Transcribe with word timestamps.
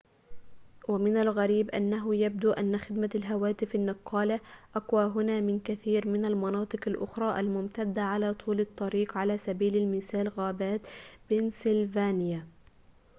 ومن 0.87 1.17
الغريب 1.17 1.69
أنه 1.69 2.15
يبدو 2.15 2.51
أن 2.51 2.77
خدمة 2.77 3.09
الهواتف 3.15 3.75
النقالة 3.75 4.39
أقوى 4.75 5.05
هنا 5.05 5.41
من 5.41 5.59
كثير 5.59 6.07
من 6.07 6.25
المناطق 6.25 6.79
الأخرى 6.87 7.39
الممتدة 7.39 8.01
على 8.01 8.33
طول 8.33 8.59
الطريق 8.59 9.17
على 9.17 9.37
سبيل 9.37 9.75
المثال 9.75 10.27
غابات 10.27 10.81
بنسلفانيا 11.29 12.47